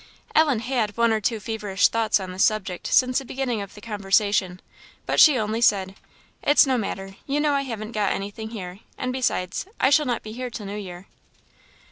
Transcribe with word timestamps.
Ellen 0.33 0.61
had 0.61 0.89
had 0.89 0.97
one 0.97 1.13
or 1.13 1.21
two 1.21 1.39
feverish 1.39 1.87
thoughts 1.89 2.19
on 2.19 2.31
this 2.31 2.43
subject 2.43 2.87
since 2.87 3.19
the 3.19 3.23
beginning 3.23 3.61
of 3.61 3.75
the 3.75 3.81
conversation, 3.81 4.59
but 5.05 5.19
she 5.19 5.37
only 5.37 5.61
said 5.61 5.93
"It's 6.41 6.65
no 6.65 6.75
matter 6.75 7.17
you 7.27 7.39
know 7.39 7.53
I 7.53 7.61
haven't 7.61 7.91
got 7.91 8.11
anything 8.11 8.49
here; 8.49 8.79
and 8.97 9.13
besides, 9.13 9.67
I 9.79 9.91
shall 9.91 10.07
not 10.07 10.23
be 10.23 10.31
here 10.31 10.49
till 10.49 10.65
New 10.65 10.75
Year." 10.75 11.05